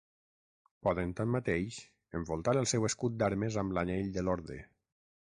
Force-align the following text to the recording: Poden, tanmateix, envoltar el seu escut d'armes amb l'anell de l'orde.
Poden, 0.85 1.11
tanmateix, 1.19 1.77
envoltar 2.19 2.55
el 2.63 2.69
seu 2.71 2.87
escut 2.89 3.19
d'armes 3.21 3.59
amb 3.65 3.77
l'anell 3.79 4.09
de 4.17 4.25
l'orde. 4.25 4.59